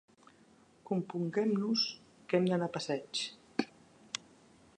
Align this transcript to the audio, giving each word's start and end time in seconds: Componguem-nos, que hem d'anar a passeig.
Componguem-nos, 0.91 1.83
que 2.31 2.39
hem 2.41 2.49
d'anar 2.53 2.71
a 2.73 2.75
passeig. 2.79 3.25